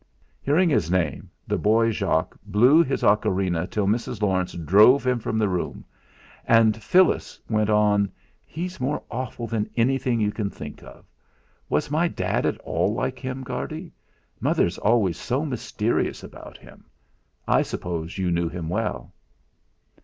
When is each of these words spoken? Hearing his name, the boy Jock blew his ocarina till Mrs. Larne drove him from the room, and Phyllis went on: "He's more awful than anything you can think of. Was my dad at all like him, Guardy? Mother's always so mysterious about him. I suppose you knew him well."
Hearing 0.41 0.67
his 0.67 0.89
name, 0.89 1.29
the 1.45 1.59
boy 1.59 1.91
Jock 1.91 2.35
blew 2.43 2.83
his 2.83 3.03
ocarina 3.03 3.69
till 3.69 3.85
Mrs. 3.85 4.19
Larne 4.23 4.47
drove 4.65 5.05
him 5.05 5.19
from 5.19 5.37
the 5.37 5.47
room, 5.47 5.85
and 6.47 6.75
Phyllis 6.81 7.39
went 7.47 7.69
on: 7.69 8.11
"He's 8.43 8.79
more 8.79 9.03
awful 9.11 9.45
than 9.45 9.69
anything 9.77 10.19
you 10.19 10.31
can 10.31 10.49
think 10.49 10.81
of. 10.81 11.05
Was 11.69 11.91
my 11.91 12.07
dad 12.07 12.47
at 12.47 12.57
all 12.61 12.91
like 12.95 13.19
him, 13.19 13.43
Guardy? 13.43 13.93
Mother's 14.39 14.79
always 14.79 15.17
so 15.19 15.45
mysterious 15.45 16.23
about 16.23 16.57
him. 16.57 16.85
I 17.47 17.61
suppose 17.61 18.17
you 18.17 18.31
knew 18.31 18.49
him 18.49 18.69
well." 18.69 19.13